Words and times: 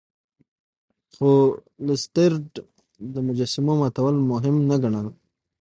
خو 1.13 1.29
لیسټرډ 1.85 2.43
د 3.13 3.15
مجسمو 3.27 3.73
ماتول 3.81 4.15
مهم 4.31 4.55
نه 4.69 4.75
ګڼل. 4.83 5.07